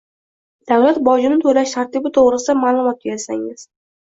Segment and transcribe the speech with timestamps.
[0.71, 3.69] Davlat bojini to‘lash tartibi to‘g‘risida ma’lumot bersangiz?